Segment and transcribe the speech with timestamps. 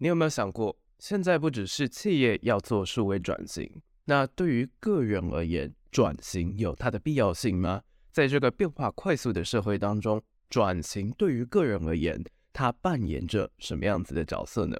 [0.00, 7.82] 你有没有想过，现在不只是企业要做数位转型，那对于个人而言，转型有它的必要性吗？
[8.12, 12.22] 在这个变化快速的社会当中，转型对于个人而言，
[12.52, 14.76] 它扮演着什么样子的角色呢？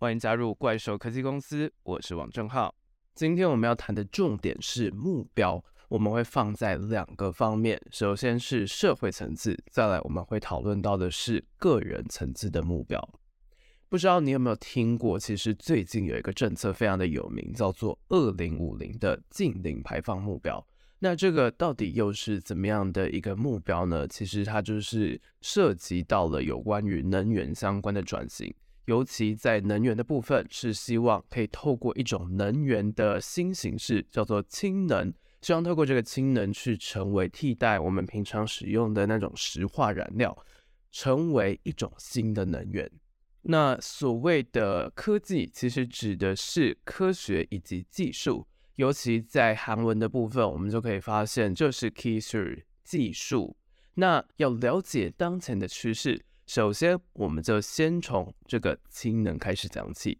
[0.00, 2.74] 欢迎加入怪兽科技公司，我是王正浩。
[3.14, 5.64] 今天我们要谈的重点是目标。
[5.94, 13.00] 我们会放在两个方面，首先是社会层次，再来我们会讨论到的是个人层次的目标。
[13.88, 15.16] 不知道你有没有听过？
[15.16, 20.66] 其实最近有一个政策非常的有名，叫做“二零五零”的净零排放目标。
[20.98, 24.08] 那这个到底又是怎么样的一个目标呢？
[24.08, 28.52] 其实它就是涉及到了有关于能源相关的转型，
[28.86, 35.14] 尤其在能源的部分，是希望可以透过一种能源的新形式，叫做氢能。
[35.44, 40.34] 希望透过这个氢能去成为替代我们平常使用的那种石化燃料，
[40.90, 42.90] 成为一种新的能源。
[43.42, 48.46] 那所谓的科技，其实指的是科学以及技术。
[48.76, 53.54] 尤其在韩文的部分，我们就可以发现，就是기술技术。
[53.96, 60.16] 那要了解当前的趋势，首先我们就先从这个氢能开始讲起。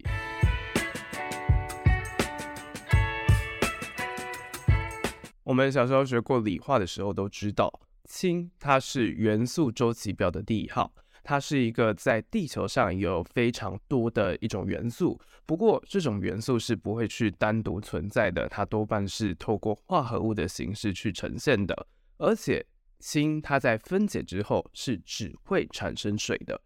[5.45, 7.71] 我们小时候学过理化的时候都知道，
[8.05, 10.91] 氢它是元素周期表的第一号，
[11.23, 15.21] 它是一个在地球上有非常多的一种元素。
[15.45, 21.87] 不过这种元素是不会去单独存在的，它多半是透过化合物的形式去呈现的。
[22.17, 22.65] 而且
[23.01, 26.59] 氢它在分解之后是只会产生水的，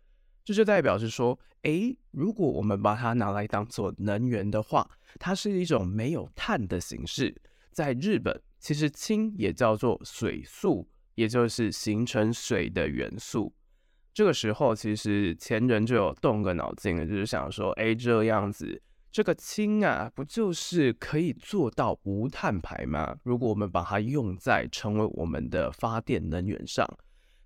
[0.44, 7.34] 这就代表是说，诶，如果我们把它拿来当做能源的话，它是一种没有碳的形式。
[7.72, 8.40] 在日本。
[8.58, 13.54] 其实氢也叫做水素，也就是形成水的元素。
[14.12, 23.16] 这个时候，其实前人就有动个脑筋了，就是想说，哎，这样子，这个氢啊，不就是可以做到无碳排吗？
[23.22, 26.84] 如果我们把它用在成为我们的发电能源上，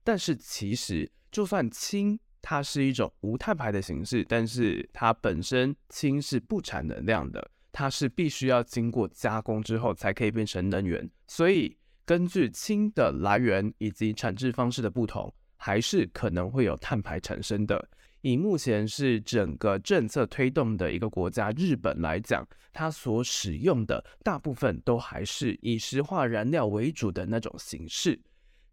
[0.02, 7.50] 但是其实，就算氢它是一种无碳排的形式，但是它本身氢是不产能量的。
[7.72, 11.74] 它是必须要经过加工之后才可以变成能源，所以
[12.04, 17.88] 根据氢的来源以及产制方式的不同，还是可能会有碳排产生的。
[18.20, 28.20] 以目前是整个政策推动的一个国家日本来讲，它所使用的大部分都还是以石化燃料为主的那种形式。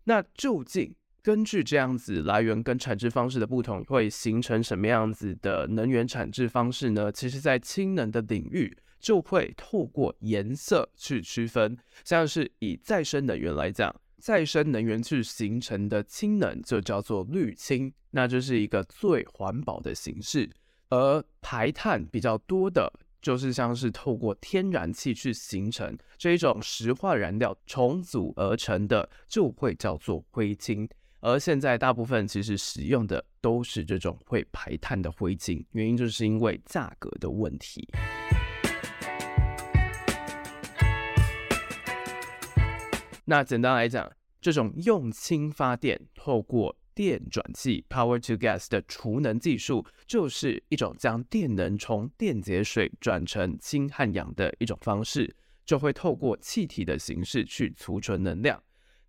[0.04, 0.94] 那究竟
[1.24, 7.12] 根据这样子来源跟产制方式的不同，会形成什么样子的能源产制方式呢？
[7.12, 8.78] 其实，在氢能的领域。
[9.00, 20.50] 就会透过颜色去区分，像是以再生能源来讲，再生能源去形成的氢能就叫做绿氢，那就是一个最环保的形式。
[20.90, 30.90] 而排碳比较多的，就是像是透过天然气去形成这一种石化燃料重组而成的，就会叫做灰氢。
[31.22, 37.88] 而现在大部分其实使用的都是这种会排碳的灰氢，原因就是因为价格的问题。
[43.30, 58.60] 那简单来讲，这种用氢发电，透过电转气 （power to gas） 的储能技术，就是一种将电能从电解水转成氢和氧的一种方式，就会透过气体的形式去储存能量。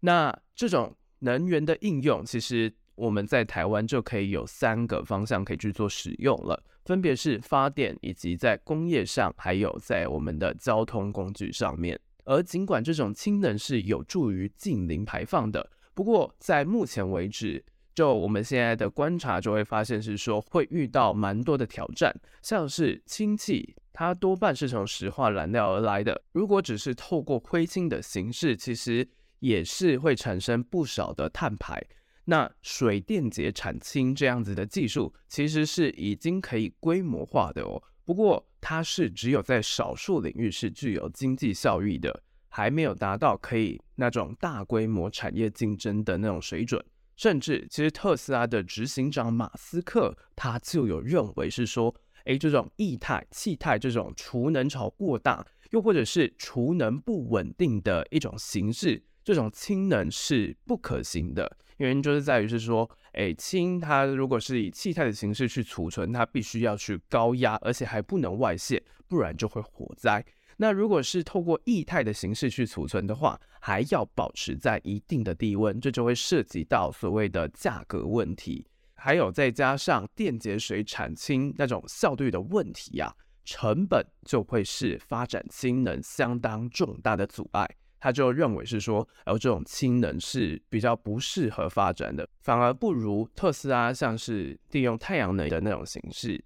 [0.01, 11.99] 那这种能源的应用，其实我们在台湾就可以有三个方向可以去做使用了，分别是发电，以及在工业上，还有在我们的交通工具上面。
[12.25, 17.65] 而尽管这种氢能是有助于净零排放的，不过在目前为止，
[17.95, 29.07] 就我们现在的观察就会发现是说会遇到蛮多的挑战，像是氢气，它多半是从石化燃料而来的，如果只是透过灰氢的形式，其实
[29.41, 31.83] 也是会产生不少的碳排。
[32.27, 37.83] 那水电解产氢这样子的技术，其实是已经可以规模化的哦。
[38.11, 46.85] 不过，它是只有在少数领域是具有经济效益的，还没有达到可以那种大规模产业竞争的那种水准。
[47.15, 61.57] 甚至，其实特斯拉的执行长马斯克他就有认为是说，诶，这种液态、气态这种储能潮过大，又或者是储能不稳定的一种形式，这种氢能是不可行的。
[61.81, 62.89] 原因就是在于是说。
[63.15, 70.25] 诶，氢它如果是以气态的形式去储存，它必须要去高压，而且还不能外泄，不然就会火灾。
[70.59, 83.11] 那如果是透过液态的形式去储存的话，还要保持在一定的低温，这就会涉及到所谓的价格问题，还有再加上电解水产氢那种效率的问题呀、啊，
[83.45, 87.69] 成本就会是发展氢能相当重大的阻碍。
[88.01, 96.43] 他就认为是说，而这种氢能是比较不适合发展的，反而不如特斯拉像是利用太阳能的那种形式。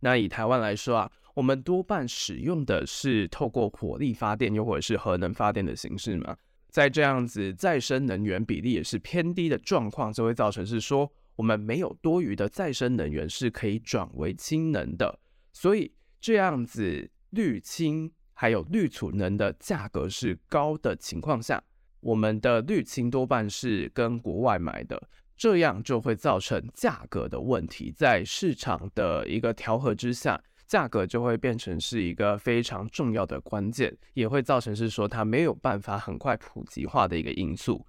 [0.00, 1.10] 那以台湾来说啊。
[1.34, 6.36] 我们多半使用的是透过火力发电，又或者是核能发电的形式嘛。
[6.68, 15.20] 在这样子再生能源比例也是偏低的状况，就会造成是说我们没有多余的再生能源是可以转为氢能的。
[15.52, 21.62] 所以这样子绿氢还有绿储能的价格是高的情况下，
[22.00, 24.98] 我们的绿氢多半是跟国外买的，
[25.36, 30.42] 这样就会造成价格的问题，在市场的一个调和之下。
[30.66, 37.84] 价格就会变成是一个非常重要的关键，也会造成是说它没有办法很快普及化的一个因素。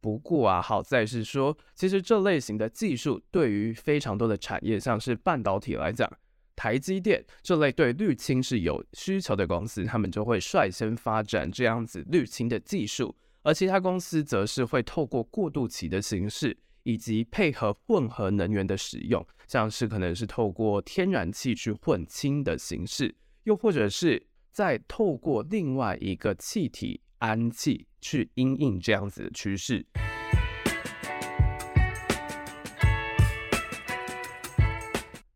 [0.00, 6.10] 不过啊，好在是说，其实这类型的技术对于非常多的产业，像是半导体来讲，
[6.56, 16.56] 台积电这类对绿氢是有需求的公司，他们就会率先发展这样子绿氢的技术，而其他公司则是会透过过渡期的形式。
[16.84, 23.14] 以及配合混合能源的使用，像是可能是透过天然气去混氢的形式，
[23.44, 29.86] 又或者是再透过另外一个气体氨气去因应这样子的趋势。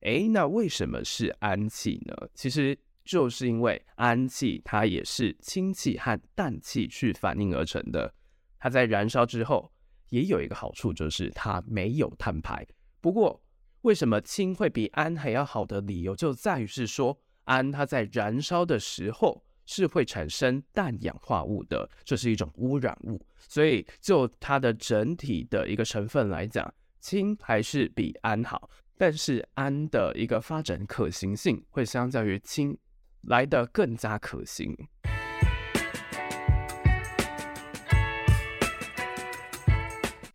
[0.06, 2.14] 诶，那为什么是氨气呢？
[2.32, 8.14] 其实就是因为氨气它也是氢气和氮气去反应而成的，
[8.58, 9.70] 它在燃烧之后。
[10.10, 12.64] 也有一个好处，就是它没有碳排。
[13.00, 13.42] 不过，
[13.80, 23.20] 为什么氢会比氨还要好的理由，就在于是说，氨它在燃烧的时候是会产生氮氧化物的，这是一种污染物。
[23.48, 28.70] 所以，就它的整体的一个成分来讲，氢还是比氨好。
[28.98, 32.78] 但是，氨的一个发展可行性会相较于氢
[33.24, 34.74] 来得更加可行。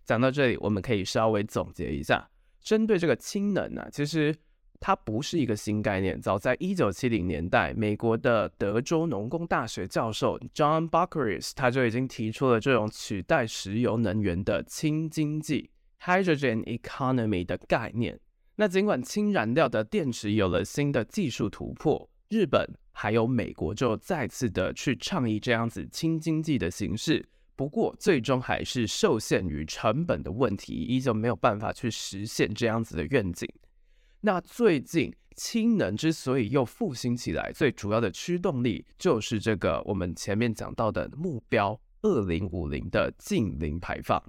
[0.05, 2.29] 讲到这里，我们可以稍微总结一下，
[2.59, 4.35] 针对这个氢能呢、啊，其实
[4.79, 6.21] 它不是一个新概念。
[6.21, 18.19] 早在一九七零年代，美国的德州农工大学教授 John Bockris 他就已经提出了这种取代石油能源的氢经济 （hydrogen economy） 的概念。
[18.55, 27.27] 那尽管氢燃料的电池有了新的技术突破，日本还有美国就再次的去倡议这样子氢经济的形式。
[27.55, 33.47] 不过，最终还是受限于成本的问题，依旧没有办法去实现这样子的愿景。
[34.21, 44.21] 那最近氢能之所以又复兴起来，最主要的驱动力就是这个我们前面讲到的目标——二零五零的净零排放。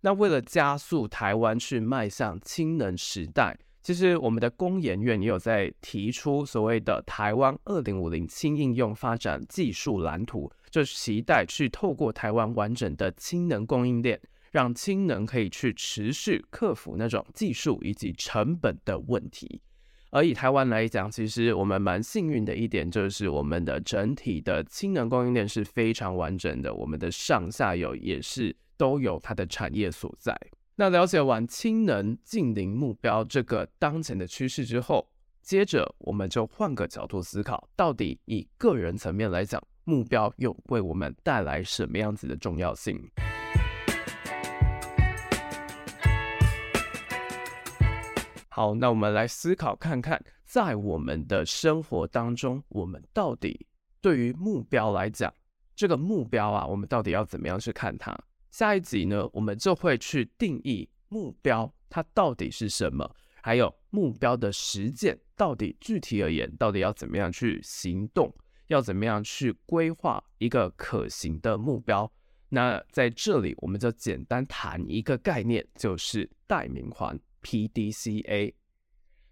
[0.00, 3.58] 那为了加速台湾去迈向氢能时代。
[3.82, 14.20] 其实我们的工研院也有在提出所谓的台湾二零五零氢应用发展技术蓝图，就期待去透过台湾完整的氢能供应链，
[14.50, 19.62] 让氢能可以去持续克服那种技术以及成本的问题。
[20.10, 30.38] 而以台湾来讲，其实我们蛮幸运的一点就是我们的整体的氢能供应链是非常完整的，我们的上下游也是都有它的产业所在。
[30.74, 35.08] 那了解完氢能近零目标这个当前的趋势之后，
[35.40, 43.00] 接着我们就换个角度思考，到底以个人层面来讲，目标又为我们带来什么样子的重要性？
[48.48, 53.66] 好，那我们来思考看看，在我们的生活当中，我们到底
[54.00, 55.32] 对于目标来讲，
[55.74, 58.18] 这个目标啊，我们到底要怎么样去看它？
[58.56, 68.34] 下一集呢，我们就会去定义目标，它到底是什么，还有目标的实践到底具体而言，到底要怎么样去行动，
[68.68, 72.10] 要怎么样去规划一个可行的目标。
[72.48, 78.54] 那在这里，我们就简单谈一个概念，就是代名环 PDCA。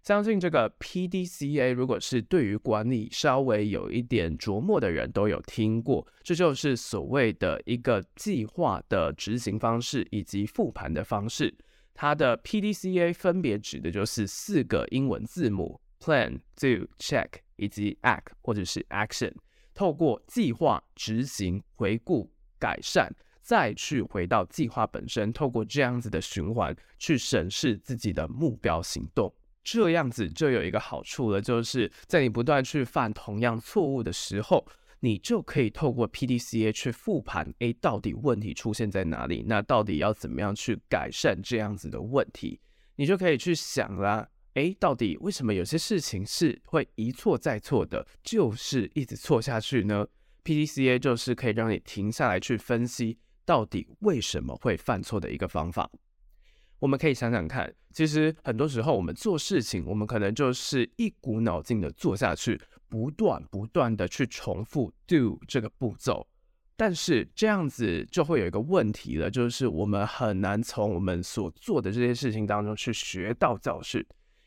[0.04, 11.56] 相信这个 PDCA，如果是对于管理稍微有一点琢磨的人都有听过，这就是所谓的一个计划的执行方式以及复盘的方式。
[11.94, 19.32] 它的 PDCA 分别指的就是四个英文字母：Plan、Do、Check 以及 Act 或者是 Action。
[19.72, 23.08] 透过计划、执行、回顾、改善，
[23.40, 29.32] 再去回到计划本身，透过这样子的循环去审视自己的目标行动。
[29.64, 34.64] 这样子就有一个好处了，就是在你不断去犯同样错误的时候，
[35.00, 39.42] 你就可以透过 PDCA 去复盘，诶，到底问题出现在哪里？
[39.48, 42.60] 那到底要怎么样去改善这样子的问题？
[42.96, 50.06] 你就可以去想啦，诶，到底为什么有些事情是会一错再错的，就是一直错下去呢
[50.44, 55.90] ？PDCA 就是可以让你停下来去分析，到底为什么会犯错的一个方法。
[56.78, 66.26] 我们可以想想看，其实很多时候我们做事情，我们可能就是一股脑劲的做下去，不断不断的去重复 do 这个步骤，
[66.76, 74.04] 但是这样子就会有一个问题了，就是我们很难从我们所做的这些事情当中去学到教训，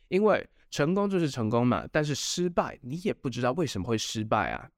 [0.08, 4.68] 因为成功就是成功嘛，但是失败你也不知道为什么会失败啊，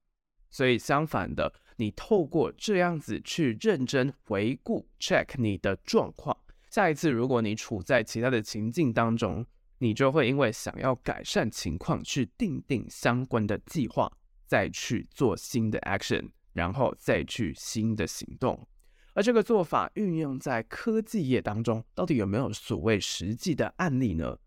[0.49, 6.37] 所以相反的，你透过这样子去认真回顾 check 你的状况。
[6.71, 9.45] 下一次，如果你处在其他的情境当中，
[9.79, 14.09] 你就会因为想要改善情况，去定定相关的计划，
[14.47, 18.69] 再去做新的 action，然后再去新的行动。
[19.15, 24.39] 而这个做法运用在科技业当中，到底有没有所谓实际的案例呢？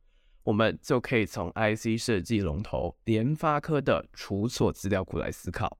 [0.43, 5.77] 我们就可以从 IC 设计龙头联发科的除错资料库来思考。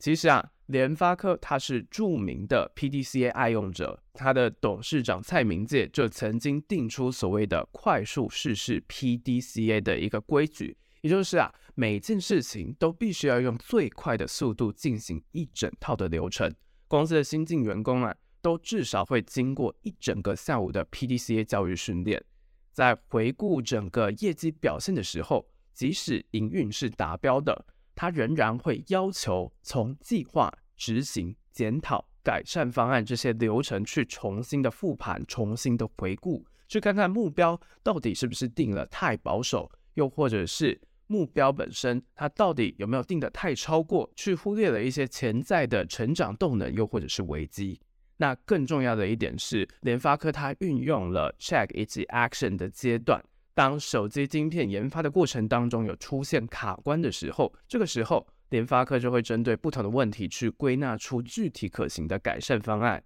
[0.00, 0.50] 其实啊。
[0.66, 16.52] 联发科它是著名的 PDCA 爱用者，它的董事长蔡明介就曾经定出所谓的快速试试 PDCA 的一个规矩，也就是啊，每件事情都必须要用最快的速度进行一整套的流程。
[16.88, 22.24] 公司的新进员工啊，都至少会经过一整个下午的 PDCA 教育训练，
[22.72, 27.66] 在回顾整个业绩表现的时候，即使营运是达标的。
[27.96, 47.80] 他仍然会要求从计划、执行、检讨、改善方案这些流程去重新的复盘、重新的回顾，去看看目标到底是不是定了太保守，又或者是目标本身它到底有没有定得太超过，去忽略了一些潜在的成长动能，又或者是危机。
[48.18, 53.22] 那更重要的一点是，联发科它运用了 check 以及 action 的阶段。
[53.56, 63.02] 当手机晶片研发的过程当中有出现卡关的时候，这个时候联发科就会针对不同的问题去归纳出具体可行的改善方案。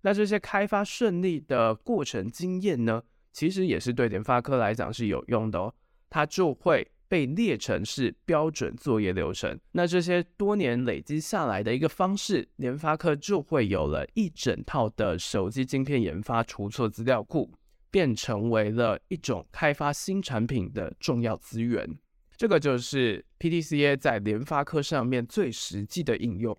[0.00, 3.02] 那这些开发顺利的过程经验呢，
[3.34, 5.74] 其实也是对联发科来讲是有用的哦。
[6.08, 9.60] 它就会被列成是标准作业流程。
[9.72, 17.52] 那这些多年累积下来的一个方式，联发科就会有了一整套的手机晶片研发出错资料库。
[17.90, 21.88] 变成为了一种开发新产品的重要资源，
[22.36, 26.56] 这个就是 PDCA 在联发科上面最实际的应用。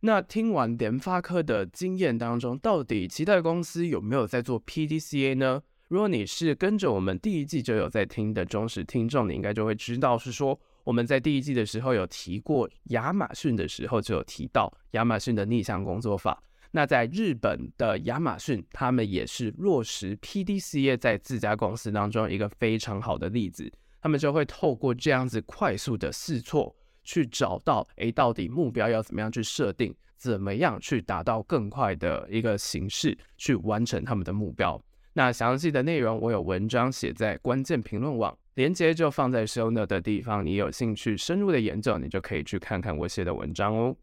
[0.00, 5.62] 那听完联发科的经验当中，到底其他公司有没有在做 PDCA 呢？
[5.88, 16.42] 如果你是跟着我们第一季就有在听的忠实听众，你应该就会知道，是说我们在第一季的时候有提过亚马逊的时候就有提到亚马逊的逆向工作法。
[16.76, 23.72] 那在日本的亚马逊，他们也是落实 PDCA 在自家公司当中一个非常好的例子。
[24.02, 34.82] 他们就会透过这样子快速的试错，去找到，诶，到底目标要怎么样去设定，怎么样去达到更快的一个形式去完成他们的目标。
[35.12, 40.44] 那详细的内容我有文章写在关键评论网，连接就放在 show note 的地方。
[40.44, 43.96] 你有兴趣深入的研究，你就可以去看看我写的文章哦。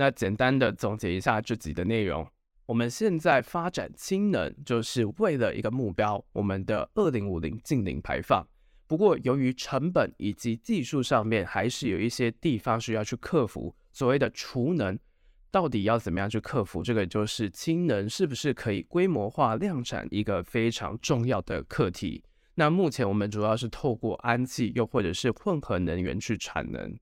[0.00, 2.24] 那简单的总结一下这集的内容，
[2.66, 8.46] 我们现在发展氢能，就是为了一个目标，我们的二零五零净零排放。
[8.86, 13.74] 不过由于成本以及技术上面，还是有一些地方需要去克服。
[13.90, 14.96] 所谓的储能，
[15.50, 16.80] 到底要怎么样去克服？
[16.80, 22.22] 这个就是氢能是不是可以规模化量产一个非常重要的课题。
[22.54, 26.96] 那目前我们主要是透过氨气，又或者是混合能源去产能。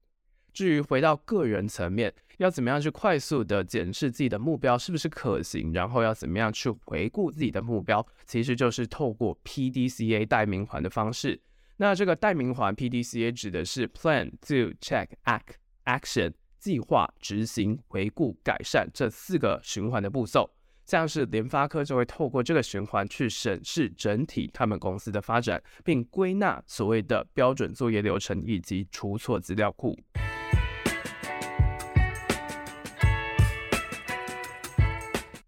[0.56, 11.38] 至于回到个人层面，要怎么样去快速的检视自己的目标是不是可行，然后要怎么样去回顾自己的目标，其实就是透过 PDCA 代名环的方式。
[11.76, 20.50] 那这个代名环 PDCA 指的是 Plan、Do、Check、Act、Action，计划、执行、回顾、改善这四个循环的步骤。
[20.86, 29.94] 像是联发科就会透过这个循环去审视整体他们公司的发展，并归纳所谓的标准作业流程以及出错资料库。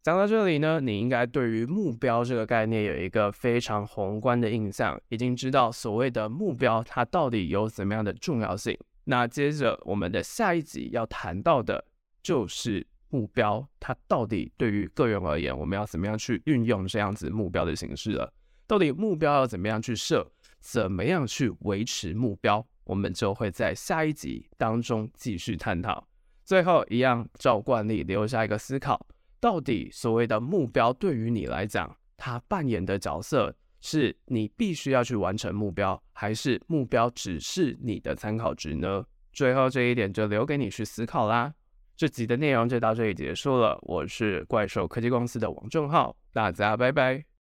[0.08, 8.74] 讲到这里呢，你应该对于目标这个概念有一个非常宏观的印象，已经知道所谓的目标它到底有怎么样的重要性。
[9.04, 11.84] 那接着我们的下一集要谈到的
[12.22, 18.32] 就是目标，它到底对于个人而言，我们要怎么样去运用这样子目标的形式了？
[18.66, 20.26] 到底目标要怎么样去设？
[20.58, 22.66] 怎么样去维持目标？
[22.84, 26.08] 我们就会在下一集当中继续探讨。
[26.46, 29.06] 最后一样，照惯例留下一个思考：
[29.40, 39.04] 到底所谓的目标对于你来讲，它扮演的角色是你必须要去完成目标，还是目标只是你的参考值呢？
[39.32, 41.54] 最后这一点就留给你去思考啦。
[41.96, 43.78] 这集的内容就到这里结束了。
[43.82, 47.28] 我是怪兽科技公司的王正浩，大家拜拜。